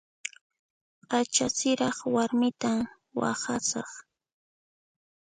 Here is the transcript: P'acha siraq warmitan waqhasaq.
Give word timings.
P'acha 1.09 1.47
siraq 1.57 1.97
warmitan 2.13 2.79
waqhasaq. 3.19 3.91